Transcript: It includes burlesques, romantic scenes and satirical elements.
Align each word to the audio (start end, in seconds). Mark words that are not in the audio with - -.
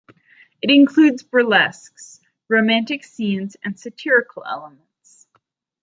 It 0.63 0.71
includes 0.71 1.21
burlesques, 1.21 2.21
romantic 2.47 3.03
scenes 3.03 3.55
and 3.63 3.79
satirical 3.79 4.43
elements. 4.43 5.27